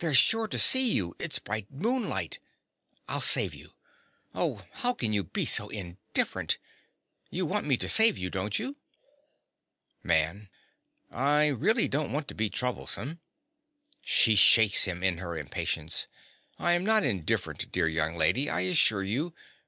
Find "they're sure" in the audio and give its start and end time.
0.00-0.48